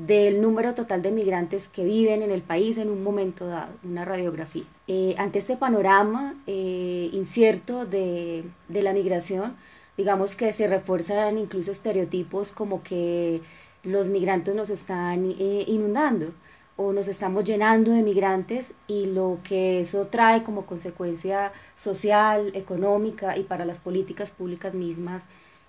del 0.06 0.40
número 0.40 0.74
total 0.74 1.02
de 1.02 1.10
migrantes 1.10 1.68
que 1.68 1.84
viven 1.84 2.22
en 2.22 2.30
el 2.30 2.42
país 2.42 2.78
en 2.78 2.90
un 2.90 3.02
momento 3.02 3.46
dado, 3.46 3.72
una 3.82 4.04
radiografía. 4.04 4.64
Eh, 4.86 5.14
ante 5.18 5.38
este 5.38 5.56
panorama 5.56 6.34
eh, 6.46 7.10
incierto 7.12 7.86
de, 7.86 8.44
de 8.68 8.82
la 8.82 8.92
migración, 8.92 9.56
digamos 9.96 10.36
que 10.36 10.52
se 10.52 10.66
refuerzan 10.66 11.38
incluso 11.38 11.70
estereotipos 11.70 12.52
como 12.52 12.82
que 12.82 13.42
los 13.82 14.08
migrantes 14.08 14.54
nos 14.54 14.70
están 14.70 15.34
eh, 15.38 15.64
inundando 15.66 16.32
o 16.76 16.92
nos 16.92 17.08
estamos 17.08 17.44
llenando 17.44 17.92
de 17.92 18.02
migrantes 18.02 18.72
y 18.86 19.06
lo 19.06 19.38
que 19.44 19.80
eso 19.80 20.06
trae 20.06 20.42
como 20.44 20.64
consecuencia 20.64 21.52
social, 21.76 22.52
económica 22.54 23.36
y 23.36 23.42
para 23.42 23.64
las 23.66 23.78
políticas 23.78 24.30
públicas 24.30 24.72
mismas 24.74 25.22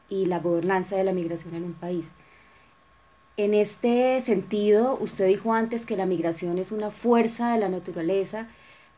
y 0.09 0.25
la 0.25 0.39
gobernanza 0.39 0.95
de 0.95 1.03
la 1.03 1.11
migración 1.11 1.55
en 1.55 1.63
un 1.63 1.73
país. 1.73 2.05
En 3.41 3.53
este 3.53 4.21
sentido, 4.21 4.97
usted 4.99 5.27
dijo 5.27 5.53
antes 5.53 5.85
que 5.85 5.97
la 5.97 6.05
migración 6.05 6.57
es 6.59 6.71
una 6.71 6.91
fuerza 6.91 7.53
de 7.53 7.59
la 7.59 7.69
naturaleza 7.69 8.47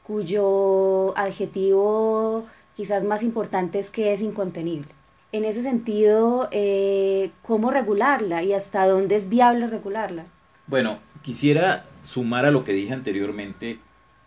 cuyo 0.04 1.18
adjetivo 1.18 2.46
quizás 2.76 3.04
más 3.04 3.24
importante 3.24 3.80
es 3.80 3.90
que 3.90 4.12
es 4.12 4.20
incontenible 4.20 4.90
en 5.34 5.46
ese 5.46 5.64
sentido, 5.64 6.48
eh, 6.52 7.32
¿cómo 7.42 7.72
regularla 7.72 8.44
y 8.44 8.54
hasta 8.54 8.88
dónde 8.88 9.16
es 9.16 9.30
viable 9.30 9.66
regularla? 9.66 10.26
Bueno, 10.68 11.00
quisiera 11.24 11.86
sumar 12.04 12.46
a 12.46 12.52
lo 12.52 12.64
que 12.64 12.72
dije 12.72 12.94
anteriormente 12.94 13.80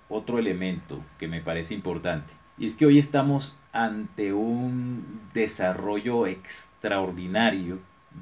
otro 0.08 0.40
elemento 0.40 1.00
que 1.18 1.28
me 1.28 1.40
parece 1.40 1.74
importante. 1.74 2.34
Y 2.58 2.66
es 2.66 2.74
que 2.74 2.86
hoy 2.86 2.98
estamos 2.98 3.56
ante 3.72 4.32
un 4.32 5.20
desarrollo 5.32 6.26
extraordinario 6.26 7.78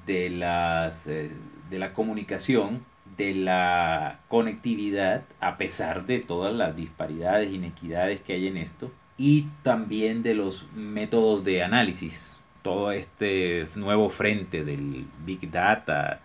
de, 0.06 0.30
las, 0.30 1.06
eh, 1.06 1.30
de 1.70 1.78
la 1.78 1.92
comunicación, 1.92 2.84
de 3.16 3.34
la 3.34 4.20
conectividad, 4.28 5.24
a 5.40 5.56
pesar 5.56 6.06
de 6.06 6.20
todas 6.20 6.54
las 6.54 6.76
disparidades, 6.76 7.52
inequidades 7.52 8.20
que 8.20 8.34
hay 8.34 8.48
en 8.48 8.56
esto, 8.56 8.90
y 9.16 9.46
también 9.62 10.22
de 10.22 10.34
los 10.34 10.66
métodos 10.74 11.44
de 11.44 11.62
análisis 11.62 12.40
todo 12.62 12.92
este 12.92 13.68
nuevo 13.76 14.08
frente 14.08 14.64
del 14.64 15.04
Big 15.24 15.50
Data, 15.50 16.20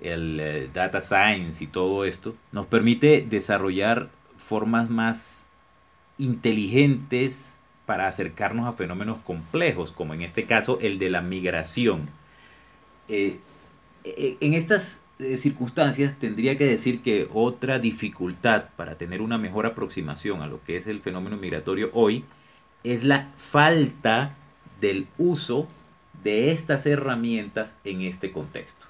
el 0.00 0.40
eh, 0.40 0.68
Data 0.74 1.00
Science 1.00 1.62
y 1.62 1.68
todo 1.68 2.04
esto, 2.04 2.34
nos 2.50 2.66
permite 2.66 3.24
desarrollar 3.26 4.10
formas 4.36 4.90
más 4.90 5.46
inteligentes 6.18 7.60
para 7.86 8.08
acercarnos 8.08 8.66
a 8.66 8.72
fenómenos 8.72 9.18
complejos, 9.18 9.92
como 9.92 10.14
en 10.14 10.22
este 10.22 10.46
caso 10.46 10.78
el 10.80 10.98
de 10.98 11.10
la 11.10 11.20
migración. 11.20 12.08
Eh, 13.08 13.38
eh, 14.04 14.36
en 14.40 14.54
estas 14.54 15.00
circunstancias 15.36 16.18
tendría 16.18 16.56
que 16.56 16.66
decir 16.66 17.00
que 17.00 17.28
otra 17.32 17.78
dificultad 17.78 18.64
para 18.76 18.96
tener 18.96 19.22
una 19.22 19.38
mejor 19.38 19.64
aproximación 19.64 20.42
a 20.42 20.48
lo 20.48 20.62
que 20.64 20.76
es 20.76 20.88
el 20.88 21.00
fenómeno 21.00 21.36
migratorio 21.36 21.90
hoy 21.92 22.24
es 22.82 23.04
la 23.04 23.32
falta 23.36 24.34
del 24.80 25.06
uso 25.16 25.68
de 26.22 26.52
estas 26.52 26.86
herramientas 26.86 27.76
en 27.84 28.02
este 28.02 28.32
contexto. 28.32 28.86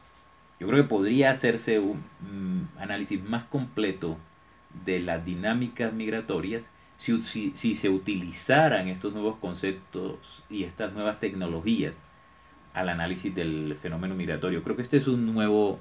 Yo 0.61 0.69
creo 0.69 0.83
que 0.83 0.89
podría 0.89 1.31
hacerse 1.31 1.79
un 1.79 2.03
mm, 2.21 2.79
análisis 2.79 3.23
más 3.23 3.45
completo 3.45 4.17
de 4.85 5.01
las 5.01 5.25
dinámicas 5.25 5.93
migratorias 5.93 6.71
si, 6.97 7.21
si, 7.21 7.75
se 7.75 7.89
utilizaran 7.89 8.89
estos 8.89 9.13
nuevos 9.13 9.37
conceptos 9.39 10.45
y 10.49 10.65
estas 10.65 10.93
nuevas 10.93 11.19
tecnologías 11.21 11.97
al 12.75 12.89
análisis 12.89 13.35
del 13.35 13.77
fenómeno 13.81 14.15
migratorio. 14.15 14.63
Creo 14.63 14.77
que 14.77 14.83
este 14.83 14.99
es 14.99 15.07
un 15.07 15.33
nuevo 15.33 15.79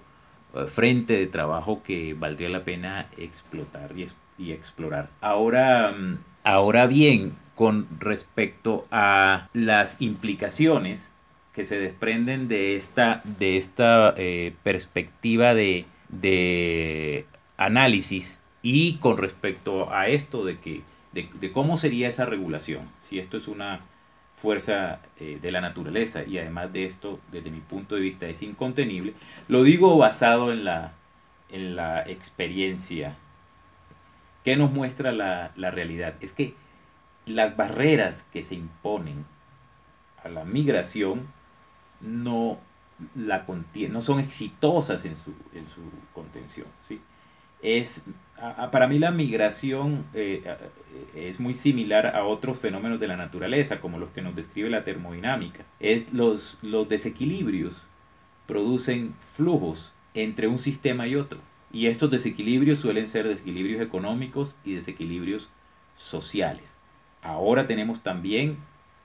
eh, 0.54 0.66
frente 0.68 1.14
de 1.14 1.28
trabajo 1.28 1.82
que 1.84 2.14
valdría 2.14 2.50
la 2.50 2.64
pena 2.64 3.08
explotar 3.18 3.92
y, 3.98 4.08
y 4.38 4.52
explorar. 4.52 5.10
Ahora, 5.20 5.92
mm, 5.92 6.18
ahora 6.44 6.88
bien, 6.88 7.34
con 7.56 7.88
respecto 8.00 8.88
a 8.92 9.50
las 9.54 10.02
implicaciones 10.02 11.14
que 11.54 11.64
se 11.66 11.80
desprenden 11.80 12.48
de 12.48 12.76
esta, 12.76 13.22
de 13.24 13.58
esta 13.58 14.14
eh, 14.18 14.54
perspectiva 14.64 15.54
de, 15.54 15.86
análisis 17.58 18.42
y 18.62 18.96
con 18.96 19.18
respecto 19.18 19.92
a 19.94 20.08
esto 20.08 20.44
de, 20.44 20.60
que, 20.60 20.82
de, 21.14 21.52
cómo 21.52 21.78
sería 21.78 22.10
esa 22.10 22.26
regulación, 22.26 22.90
si 23.02 23.20
esto 23.20 23.38
es 23.38 23.48
una 23.48 23.82
fuerza 24.44 25.00
eh, 25.22 25.40
de 25.42 25.52
la 25.54 25.62
naturaleza 25.62 26.26
y 26.26 26.38
además 26.38 26.74
de 26.74 26.84
esto, 26.84 27.22
desde 27.32 27.50
mi 27.50 27.62
punto 27.62 27.96
de 27.96 28.02
vista, 28.02 28.28
es 28.28 28.42
incontenible, 28.42 29.14
lo 29.48 29.64
digo 29.64 29.98
basado 29.98 30.52
en 30.52 30.66
la, 30.66 30.92
en 31.50 31.78
la 31.78 32.02
experiencia. 32.02 33.16
¿Qué 34.44 34.58
nos 34.58 34.70
muestra 34.70 35.14
la, 35.14 35.52
la 35.56 35.72
realidad? 35.72 36.16
Es 36.20 36.34
que 36.34 36.56
las 37.26 37.56
barreras 37.56 38.26
que 38.34 38.44
se 38.44 38.56
imponen 38.56 39.26
a 40.22 40.28
la 40.28 40.44
migración 40.44 41.26
no, 42.02 42.60
la 43.16 43.46
no 43.90 44.02
son 44.02 44.20
exitosas 44.20 45.06
en 45.06 45.16
su, 45.16 45.34
en 45.54 45.66
su 45.70 45.84
contención. 46.14 46.68
¿sí? 46.86 47.00
Es, 47.64 48.04
para 48.72 48.88
mí 48.88 49.00
la 49.00 49.12
migración 49.12 50.06
eh, 50.14 50.44
es 51.16 51.40
muy 51.40 51.54
similar 51.54 52.16
a 52.16 52.26
otros 52.26 52.60
fenómenos 52.60 53.00
de 53.00 53.08
la 53.08 53.18
naturaleza, 53.18 53.80
como 53.80 53.98
los 53.98 54.12
que 54.12 54.22
nos 54.22 54.36
describe 54.36 54.70
la 54.70 54.84
termodinámica. 54.84 55.66
Es 55.80 56.14
los, 56.14 56.60
los 56.62 56.88
desequilibrios 56.88 57.84
producen 58.46 59.16
flujos 59.18 59.94
entre 60.14 60.48
un 60.48 60.60
sistema 60.60 61.08
y 61.08 61.16
otro. 61.16 61.40
Y 61.72 61.88
estos 61.88 62.12
desequilibrios 62.12 62.78
suelen 62.78 63.08
ser 63.08 63.28
desequilibrios 63.28 63.82
económicos 63.82 64.58
y 64.64 64.74
desequilibrios 64.74 65.50
sociales. 65.96 66.78
Ahora 67.24 67.66
tenemos 67.66 68.04
también 68.04 68.58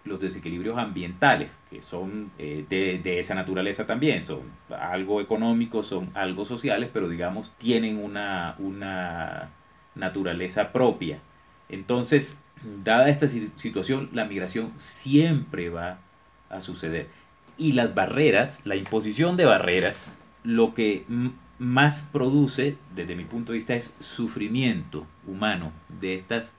los 0.04 0.20
desequilibrios 0.20 0.78
ambientales, 0.78 1.60
que 1.70 1.82
son 1.82 2.30
eh, 2.38 2.64
de, 2.68 3.18
esa 3.18 3.34
naturaleza 3.34 3.86
también, 3.86 4.22
son 4.22 4.40
algo 4.70 5.20
económicos, 5.20 5.86
son 5.86 6.10
algo 6.14 6.44
sociales, 6.44 6.90
pero 6.92 7.08
digamos 7.08 7.52
tienen 7.58 7.98
una, 7.98 8.56
una 8.58 9.50
naturaleza 9.94 10.72
propia. 10.72 11.20
Entonces, 11.68 12.40
dada 12.84 13.08
esta 13.08 13.28
situación, 13.28 14.08
la 14.12 14.24
migración 14.24 14.72
siempre 14.78 15.68
va 15.68 15.98
a 16.48 16.60
suceder. 16.60 17.08
Y 17.56 17.72
las 17.72 17.94
barreras, 17.94 18.60
la 18.64 18.76
imposición 18.76 19.36
de 19.36 19.44
barreras, 19.44 20.18
lo 20.44 20.74
que 20.74 21.04
más 21.58 22.02
produce, 22.02 22.76
desde 22.94 23.16
mi 23.16 23.24
punto 23.24 23.52
de 23.52 23.56
vista, 23.56 23.74
es 23.74 23.92
sufrimiento 24.00 25.06
humano 25.26 25.72
de 26.00 26.14
estas 26.14 26.54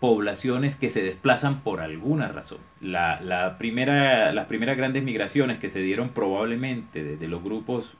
poblaciones 0.00 0.76
que 0.76 0.90
se 0.90 1.02
desplazan 1.02 1.62
por 1.62 1.80
alguna 1.80 2.28
razón. 2.28 2.58
La, 2.80 3.56
primera, 3.58 4.32
las 4.32 4.46
primeras 4.46 4.76
grandes 4.76 5.02
migraciones 5.02 5.58
que 5.58 5.68
se 5.68 5.80
dieron 5.80 6.10
probablemente 6.10 7.02
desde 7.02 7.28
los 7.28 7.42
grupos 7.42 7.94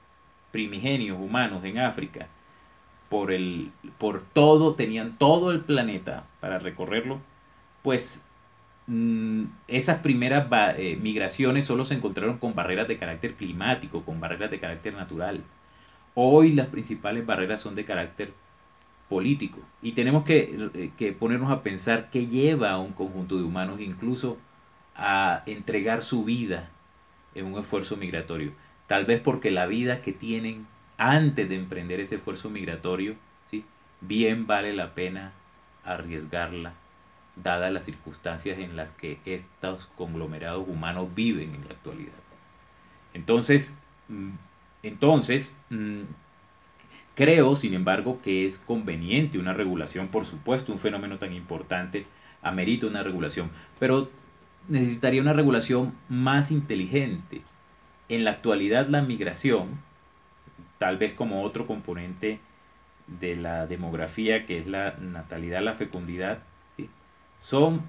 primigenios 0.50 1.19
humanos 1.19 1.65
en 1.65 1.79
África, 1.79 2.29
por, 3.09 3.33
el, 3.33 3.71
por 3.99 4.23
todo, 4.23 4.75
tenían 4.75 5.17
todo 5.17 5.53
el 5.53 5.61
planeta 5.61 6.25
para 6.41 6.59
recorrerlo, 6.59 7.21
pues 7.83 8.25
mm, 8.88 9.45
esas 9.69 9.99
primeras 9.99 10.49
eh, 10.76 10.99
migraciones 11.00 11.67
solo 11.67 11.85
se 11.85 11.95
encontraron 11.95 12.38
con 12.38 12.55
barreras 12.55 12.88
de 12.88 12.99
carácter 12.99 13.35
climático, 13.35 14.05
con 14.05 14.21
barreras 14.21 14.50
de 14.50 14.61
carácter 14.61 14.95
natural. 14.95 15.43
Hoy 16.15 16.53
las 16.53 16.67
principales 16.69 17.25
barreras 17.25 17.61
son 17.61 17.75
de 17.75 17.85
carácter 17.85 18.33
político. 19.08 19.60
Y 19.82 19.92
tenemos 19.92 20.25
que, 20.25 20.90
que, 20.96 21.12
ponernos 21.12 21.50
a 21.50 21.62
pensar 21.62 22.10
qué 22.10 22.26
lleva 22.26 22.70
a 22.70 22.78
un 22.78 22.92
conjunto 22.92 23.36
de 23.36 23.44
humanos 23.44 23.80
incluso 23.80 24.38
a 24.94 25.42
entregar 25.46 26.02
su 26.02 26.25
vida 26.25 26.70
en 27.34 27.46
un 27.46 27.58
esfuerzo 27.58 27.96
migratorio. 27.96 28.52
Tal 28.86 29.04
vez 29.04 29.20
porque 29.20 29.50
la 29.50 29.66
vida 29.66 30.00
que 30.00 30.12
tienen 30.12 30.66
antes 30.96 31.48
de 31.48 31.56
emprender 31.56 32.00
ese 32.00 32.16
esfuerzo 32.16 32.50
migratorio, 32.50 33.16
¿sí? 33.50 33.64
bien 34.00 34.46
vale 34.46 34.72
la 34.72 34.94
pena 34.94 35.32
arriesgarla, 35.84 36.75
dadas 37.36 37.72
las 37.72 37.84
circunstancias 37.84 38.58
en 38.58 38.76
las 38.76 38.92
que 38.92 39.18
estos 39.25 39.86
conglomerados 39.96 40.66
humanos 40.66 41.08
viven 41.14 41.54
en 41.54 41.64
la 41.66 41.75
actualidad. 41.75 42.12
Entonces, 43.14 43.78
mm, 44.08 44.30
entonces 44.82 45.54
mm, 45.70 46.02
creo, 47.16 47.56
sin 47.56 47.75
embargo, 47.75 48.20
que 48.23 48.46
es 48.46 48.61
conveniente 48.61 49.38
una 49.38 49.54
regulación, 49.54 50.08
por 50.08 50.26
supuesto, 50.26 50.70
un 50.70 50.78
fenómeno 50.78 51.18
tan 51.18 51.32
importante 51.32 52.06
amerita 52.42 52.87
una 52.87 53.02
regulación, 53.02 53.50
pero 53.80 54.08
necesitaría 54.68 55.20
una 55.20 55.32
regulación 55.32 55.94
más 56.08 56.52
inteligente. 56.52 57.42
En 58.08 58.23
la 58.23 58.32
actualidad 58.32 58.87
la 58.87 59.02
migración, 59.02 59.80
tal 60.78 60.99
vez 60.99 61.14
como 61.14 61.42
otro 61.42 61.66
componente 61.66 62.38
de 63.06 63.35
la 63.35 63.66
demografía, 63.66 64.46
que 64.46 64.58
es 64.58 64.66
la 64.66 64.96
natalidad, 65.00 65.62
la 65.62 65.75
fecundidad, 65.75 66.40
son 67.40 67.82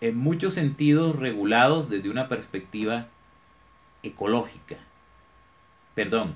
en 0.00 0.16
muchos 0.16 0.54
sentidos 0.54 1.16
regulados 1.16 1.90
desde 1.90 2.08
una 2.08 2.28
perspectiva 2.28 3.08
ecológica. 4.02 4.76
Perdón, 5.94 6.34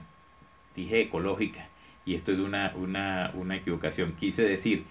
dije 0.74 1.02
ecológica, 1.02 1.68
y 2.04 2.14
esto 2.14 2.32
es 2.32 2.38
una, 2.38 2.72
una, 2.76 3.32
una 3.34 3.56
equivocación. 3.56 4.12
Quise 4.12 4.42
decir 4.42 4.84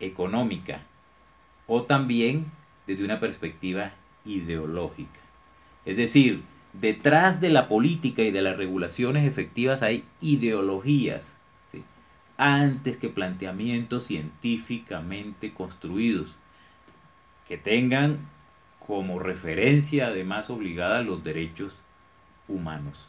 económica, 0.00 0.82
o 1.66 1.82
también 1.82 2.46
desde 2.86 3.04
una 3.04 3.20
perspectiva 3.20 3.92
ideológica. 4.24 5.20
Es 5.84 5.96
decir, 5.96 6.42
detrás 6.72 7.40
de 7.40 7.50
la 7.50 7.68
política 7.68 8.22
y 8.22 8.30
de 8.30 8.42
las 8.42 8.56
regulaciones 8.56 9.26
efectivas 9.26 9.82
hay 9.82 10.04
ideologías, 10.20 11.36
antes 12.36 12.96
que 12.96 13.08
planteamientos 13.08 14.04
científicamente 14.06 15.52
construidos, 15.52 16.36
que 17.48 17.58
tengan 17.58 18.18
como 18.86 19.18
referencia 19.18 20.06
además 20.06 20.48
obligada 20.48 21.02
los 21.02 21.24
derechos 21.24 21.74
humanos. 22.46 23.06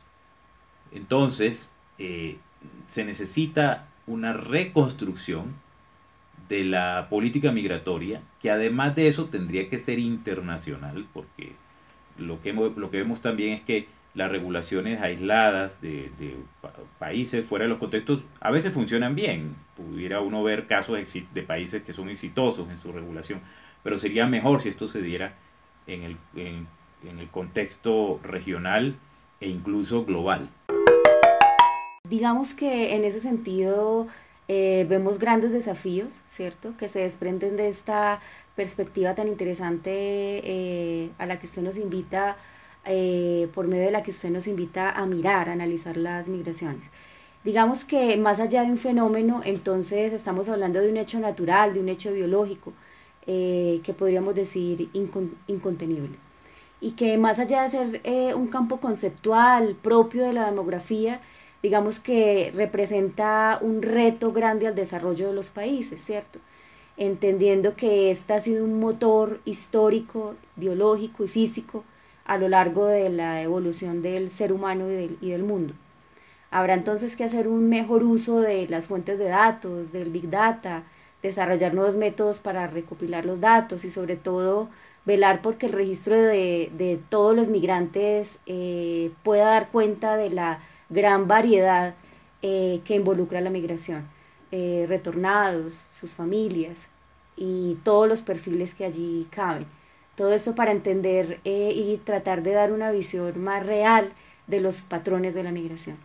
Entonces, 0.92 1.72
eh, 2.00 2.40
se 2.88 3.06
necesita 3.06 3.88
una 4.08 4.34
reconstrucción 4.34 5.56
de 6.50 6.64
la 6.64 7.08
política 7.10 7.52
migratoria, 7.52 8.22
que 8.42 8.50
además 8.50 8.96
de 8.96 9.08
eso 9.08 9.26
tendría 9.26 9.70
que 9.70 9.78
ser 9.78 10.00
internacional, 10.00 11.06
porque 11.14 11.54
lo 12.18 12.42
que, 12.42 12.54
lo 12.54 12.90
que 12.90 12.98
vemos 12.98 13.22
también 13.22 13.54
es 13.54 13.62
que 13.62 13.88
las 14.16 14.32
regulaciones 14.32 15.00
aisladas 15.02 15.80
de, 15.82 16.12
países 16.98 17.46
fuera 17.46 17.66
de 17.66 17.70
los 17.70 17.78
contextos 17.78 18.22
a 18.40 18.50
veces 18.50 18.74
funcionan 18.74 19.16
bien. 19.16 19.56
Pudiera 19.76 20.20
uno 20.22 20.44
ver 20.44 20.66
casos 20.66 20.98
de 21.34 21.44
países 21.44 21.84
que 21.84 21.94
son 21.94 22.10
exitosos 22.10 22.70
en 22.70 22.80
su 22.80 22.92
regulación, 22.92 23.42
pero 23.84 24.00
sería 24.00 24.26
mejor 24.26 24.62
si 24.62 24.70
esto 24.70 24.88
se 24.88 25.02
diera 25.02 25.36
en 25.86 26.04
el, 26.04 26.18
en 26.36 27.20
el 27.20 27.30
contexto 27.30 28.20
regional 28.24 28.96
e 29.40 29.48
incluso 29.48 30.04
global. 30.04 30.50
Digamos 32.10 32.54
que 32.56 32.96
en 32.96 33.04
ese 33.04 33.20
sentido 33.20 34.08
eh, 34.48 34.88
vemos 34.90 35.20
grandes 35.20 35.52
desafíos, 35.52 36.12
¿cierto? 36.28 36.74
Que 36.76 36.88
se 36.88 37.00
desprenden 37.00 37.56
de 37.56 37.70
esta 37.70 38.20
perspectiva 38.56 39.14
tan 39.14 39.28
interesante 39.28 39.92
eh, 39.94 41.12
a 41.20 41.28
la 41.28 41.38
que 41.38 41.46
usted 41.46 41.62
nos 41.62 41.78
invita, 41.78 42.36
eh, 42.86 43.48
por 43.54 43.68
medio 43.68 43.86
de 43.86 43.92
la 43.92 44.02
que 44.02 44.10
usted 44.10 44.32
nos 44.32 44.48
invita 44.48 44.90
a 44.90 45.06
mirar, 45.06 45.50
a 45.50 45.52
analizar 45.52 45.98
las 45.98 46.30
migraciones. 46.30 46.82
Digamos 47.44 47.86
que 47.86 48.18
más 48.18 48.40
allá 48.40 48.64
de 48.64 48.72
un 48.72 48.80
fenómeno, 48.80 49.42
entonces 49.46 50.12
estamos 50.12 50.50
hablando 50.50 50.82
de 50.82 50.90
un 50.90 50.98
hecho 50.98 51.20
natural, 51.20 51.76
de 51.76 51.80
un 51.80 51.90
hecho 51.90 52.12
biológico, 52.12 52.74
que 53.26 53.96
podríamos 53.96 54.34
decir 54.34 54.90
incontenible. 55.48 56.18
Y 56.82 56.92
que 56.92 57.16
más 57.20 57.38
allá 57.38 57.64
de 57.64 57.70
ser 57.70 58.36
un 58.36 58.48
campo 58.48 58.80
conceptual 58.80 59.76
propio 59.76 60.24
de 60.24 60.34
la 60.34 60.48
demografía, 60.48 61.22
digamos 61.62 62.00
que 62.00 62.52
representa 62.56 63.60
un 63.62 63.82
reto 63.82 64.32
grande 64.32 64.68
al 64.68 64.76
desarrollo 64.76 65.28
de 65.28 65.34
los 65.34 65.50
países, 65.50 66.04
¿cierto? 66.04 66.40
Entendiendo 66.98 67.76
que 67.76 68.12
este 68.12 68.34
ha 68.34 68.40
sido 68.40 68.64
un 68.64 68.80
motor 68.80 69.40
histórico, 69.46 70.36
biológico 70.56 71.24
y 71.24 71.28
físico 71.28 71.84
a 72.26 72.38
lo 72.38 72.48
largo 72.50 72.86
de 72.86 73.10
la 73.10 73.42
evolución 73.42 74.02
del 74.02 74.30
ser 74.32 74.54
humano 74.54 74.90
y 74.90 74.94
del, 74.94 75.18
y 75.22 75.30
del 75.32 75.44
mundo. 75.44 75.74
Habrá 76.52 76.74
entonces 76.74 77.16
que 77.16 77.24
hacer 77.24 77.48
un 77.48 77.70
mejor 77.70 78.04
uso 78.04 78.42
de 78.42 78.68
las 78.68 78.88
fuentes 78.88 79.20
de 79.20 79.26
datos, 79.26 79.92
del 79.92 80.10
Big 80.10 80.30
Data, 80.30 80.84
desarrollar 81.22 81.74
nuevos 81.74 81.98
métodos 81.98 82.40
para 82.40 82.68
recopilar 82.68 83.26
los 83.26 83.40
datos 83.40 83.84
y 83.84 83.92
sobre 83.92 84.16
todo 84.16 84.70
velar 85.06 85.42
porque 85.42 85.66
el 85.68 85.74
registro 85.74 86.16
de, 86.16 86.72
de 86.78 87.00
todos 87.10 87.36
los 87.36 87.48
migrantes 87.50 88.40
eh, 88.46 89.12
pueda 89.24 89.46
dar 89.46 89.70
cuenta 89.70 90.18
de 90.18 90.30
la 90.30 90.60
gran 90.90 91.28
variedad 91.28 91.96
eh, 92.42 92.82
que 92.86 92.96
involucra 92.96 93.42
la 93.42 93.50
migración, 93.50 94.08
eh, 94.52 94.86
retornados, 94.88 95.86
sus 96.00 96.12
familias 96.12 96.80
y 97.36 97.78
todos 97.84 98.08
los 98.08 98.22
perfiles 98.22 98.74
que 98.74 98.86
allí 98.86 99.28
caben. 99.30 99.66
Todo 100.16 100.34
eso 100.34 100.56
para 100.56 100.72
entender 100.72 101.40
eh, 101.46 101.72
y 101.76 101.98
tratar 101.98 102.44
de 102.44 102.52
dar 102.54 102.72
una 102.72 102.92
visión 102.92 103.42
más 103.42 103.66
real 103.66 104.12
de 104.48 104.62
los 104.62 104.82
patrones 104.82 105.34
de 105.34 105.44
la 105.44 105.52
migración. 105.52 105.98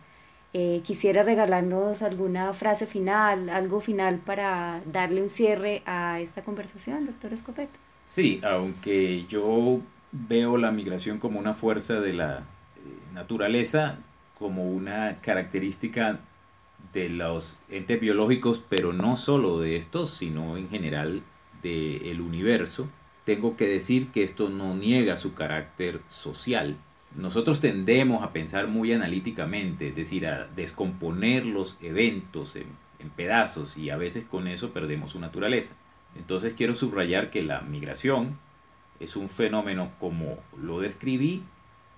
quisiera 0.83 1.23
regalarnos 1.23 2.01
alguna 2.01 2.53
frase 2.53 2.85
final, 2.85 3.49
algo 3.49 3.81
final 3.81 4.19
para 4.19 4.81
darle 4.85 5.21
un 5.21 5.27
cierre 5.27 5.81
a 5.85 6.21
esta 6.21 6.43
conversación, 6.43 7.05
doctor 7.05 7.33
Escopeta. 7.33 7.77
Sí, 8.05 8.39
aunque 8.43 9.25
yo 9.27 9.81
veo 10.13 10.57
la 10.57 10.71
migración 10.71 11.19
como 11.19 11.39
una 11.39 11.55
fuerza 11.55 11.99
de 11.99 12.13
la 12.13 12.43
naturaleza, 13.13 13.97
como 14.37 14.69
una 14.69 15.21
característica 15.21 16.19
de 16.93 17.09
los 17.09 17.57
entes 17.69 17.99
biológicos, 17.99 18.61
pero 18.69 18.93
no 18.93 19.17
solo 19.17 19.59
de 19.59 19.77
estos, 19.77 20.11
sino 20.11 20.57
en 20.57 20.69
general 20.69 21.23
del 21.63 22.21
universo, 22.21 22.87
tengo 23.23 23.57
que 23.57 23.67
decir 23.67 24.09
que 24.09 24.23
esto 24.23 24.49
no 24.49 24.75
niega 24.75 25.17
su 25.17 25.33
carácter 25.33 26.01
social. 26.07 26.77
Nosotros 27.15 27.59
tendemos 27.59 28.23
a 28.23 28.33
pensar 28.33 28.67
muy 28.67 28.93
analíticamente, 28.93 29.89
es 29.89 29.95
decir, 29.95 30.27
a 30.27 30.47
descomponer 30.47 31.45
los 31.45 31.77
eventos 31.81 32.55
en, 32.55 32.67
en 32.99 33.09
pedazos 33.09 33.77
y 33.77 33.89
a 33.89 33.97
veces 33.97 34.25
con 34.25 34.47
eso 34.47 34.71
perdemos 34.71 35.11
su 35.11 35.19
naturaleza. 35.19 35.73
Entonces 36.15 36.53
quiero 36.55 36.75
subrayar 36.75 37.31
que 37.31 37.41
la 37.41 37.61
migración 37.61 38.37
es 38.99 39.15
un 39.15 39.27
fenómeno 39.27 39.91
como 39.99 40.37
lo 40.57 40.79
describí 40.79 41.43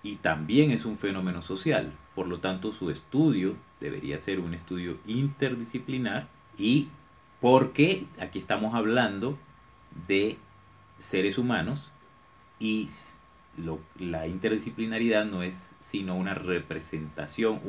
y 0.08 0.16
también 0.16 0.72
es 0.72 0.86
un 0.86 0.98
fenómeno 0.98 1.42
social. 1.42 1.92
Por 2.16 2.28
lo 2.28 2.40
tanto, 2.40 2.72
su 2.72 2.90
estudio 2.90 3.58
debería 3.82 4.18
ser 4.18 4.40
un 4.40 4.54
estudio 4.54 4.98
interdisciplinar 5.06 6.30
y 6.58 6.88
porque 7.42 8.06
aquí 8.18 8.40
estamos 8.40 8.74
hablando 8.74 9.38
de 10.08 10.38
seres 10.98 11.38
humanos 11.38 11.92
y 12.58 12.90
la 14.00 14.28
interdisciplinaridad 14.28 15.26
no 15.26 15.44
es 15.44 15.76
sino 15.80 16.16
una 16.16 16.34
representación, 16.34 17.60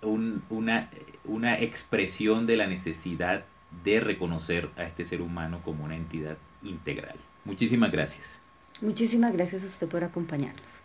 un, 0.00 0.42
una, 0.48 0.88
una 1.24 1.58
expresión 1.58 2.46
de 2.46 2.56
la 2.56 2.66
necesidad 2.66 3.44
de 3.84 4.00
reconocer 4.00 4.70
a 4.76 4.84
este 4.84 5.04
ser 5.04 5.20
humano 5.20 5.60
como 5.62 5.84
una 5.84 5.96
entidad 5.96 6.38
integral. 6.62 7.16
Muchísimas 7.44 7.92
gracias. 7.92 8.40
Muchísimas 8.80 9.34
gracias 9.34 9.62
a 9.64 9.66
usted 9.66 9.86
por 9.86 10.02
acompañarnos. 10.02 10.80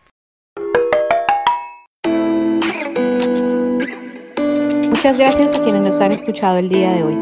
Muchas 5.03 5.17
gracias 5.17 5.55
a 5.55 5.63
quienes 5.63 5.83
nos 5.83 5.99
han 5.99 6.11
escuchado 6.11 6.59
el 6.59 6.69
día 6.69 6.91
de 6.91 7.01
hoy. 7.01 7.15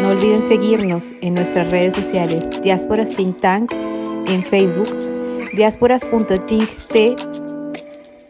No 0.00 0.10
olviden 0.10 0.40
seguirnos 0.40 1.12
en 1.20 1.34
nuestras 1.34 1.68
redes 1.68 1.92
sociales 1.96 2.48
Diásporas 2.62 3.16
Think 3.16 3.40
Tank 3.40 3.72
en 3.72 4.44
Facebook, 4.44 4.86
diásporas.thinkt 5.56 6.94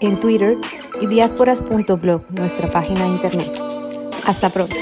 en 0.00 0.20
Twitter 0.20 0.56
y 1.02 1.06
diásporas.blog, 1.06 2.22
nuestra 2.30 2.70
página 2.70 3.02
de 3.02 3.08
internet. 3.08 3.52
Hasta 4.24 4.48
pronto. 4.48 4.74